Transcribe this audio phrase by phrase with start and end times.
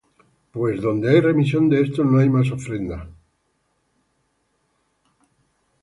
[0.51, 3.17] Pues donde hay remisión de éstos, no hay más ofrenda por pecado.